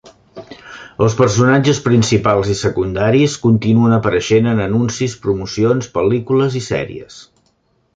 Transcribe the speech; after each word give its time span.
Els 1.07 1.17
personatges 1.19 1.81
principals 1.89 2.49
i 2.55 2.57
secundaris 2.63 3.37
continuen 3.45 3.95
apareixent 4.01 4.53
en 4.55 4.67
anuncis, 4.67 5.19
promocions, 5.29 5.95
pel·lícules 6.01 6.61
i 6.65 6.69
sèries. 6.75 7.25